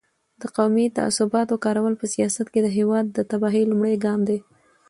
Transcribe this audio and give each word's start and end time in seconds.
د 0.41 0.43
قومي 0.55 0.85
تعصباتو 0.97 1.61
کارول 1.65 1.93
په 2.01 2.05
سیاست 2.13 2.47
کې 2.53 2.59
د 2.63 2.67
هېواد 2.77 3.05
د 3.11 3.19
تباهۍ 3.31 3.63
لومړی 3.67 3.95
ګام 4.05 4.19
دی. 4.29 4.39